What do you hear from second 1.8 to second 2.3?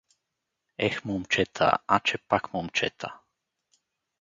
а че